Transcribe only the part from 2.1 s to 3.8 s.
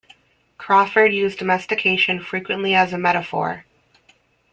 frequently as a metaphor.